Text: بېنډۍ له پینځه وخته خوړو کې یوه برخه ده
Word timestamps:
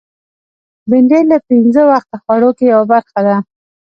بېنډۍ 0.89 1.21
له 1.31 1.37
پینځه 1.47 1.81
وخته 1.91 2.15
خوړو 2.23 2.49
کې 2.57 2.65
یوه 2.73 2.85
برخه 2.91 3.19
ده 3.27 3.37